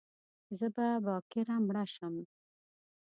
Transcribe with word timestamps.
زه 0.57 0.67
به 0.75 0.87
باکره 1.05 1.55
مړه 1.65 1.85
شم 1.93 2.15